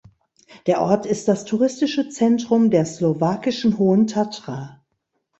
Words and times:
Der 0.65 0.81
Ort 0.81 1.05
ist 1.05 1.27
das 1.27 1.45
touristische 1.45 2.09
Zentrum 2.09 2.71
der 2.71 2.85
slowakischen 2.87 3.77
Hohen 3.77 4.07
Tatra. 4.07 4.81